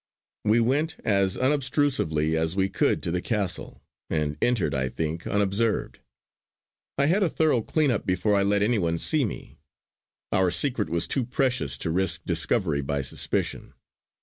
[0.43, 5.99] We went as unobtrusively as we could to the Castle; and entered, I think, unobserved.
[6.97, 9.59] I had a thorough clean up before I let any one see me;
[10.31, 13.75] our secret was too precious to risk discovery by suspicion.